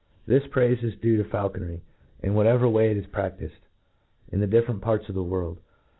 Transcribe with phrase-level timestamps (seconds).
[0.25, 1.81] This praife is due to faulconry,
[2.23, 3.51] m whatever way it is praftifed
[4.29, 5.59] in the different parts of the world.